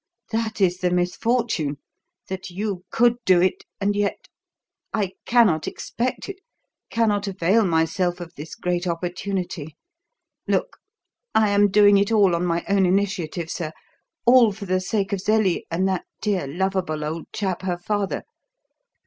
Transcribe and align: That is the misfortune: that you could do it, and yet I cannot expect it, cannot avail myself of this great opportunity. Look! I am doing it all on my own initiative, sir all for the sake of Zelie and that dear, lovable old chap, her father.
That 0.31 0.59
is 0.59 0.79
the 0.79 0.89
misfortune: 0.89 1.77
that 2.27 2.49
you 2.49 2.85
could 2.89 3.17
do 3.23 3.39
it, 3.39 3.65
and 3.79 3.95
yet 3.95 4.27
I 4.95 5.11
cannot 5.27 5.67
expect 5.67 6.27
it, 6.27 6.37
cannot 6.89 7.27
avail 7.27 7.65
myself 7.65 8.19
of 8.19 8.33
this 8.33 8.55
great 8.55 8.87
opportunity. 8.87 9.77
Look! 10.47 10.77
I 11.35 11.49
am 11.51 11.69
doing 11.69 11.99
it 11.99 12.11
all 12.11 12.33
on 12.35 12.47
my 12.47 12.65
own 12.67 12.87
initiative, 12.87 13.51
sir 13.51 13.73
all 14.25 14.51
for 14.51 14.65
the 14.65 14.79
sake 14.81 15.13
of 15.13 15.19
Zelie 15.21 15.67
and 15.69 15.87
that 15.87 16.05
dear, 16.19 16.47
lovable 16.47 17.05
old 17.05 17.31
chap, 17.31 17.61
her 17.61 17.77
father. 17.77 18.23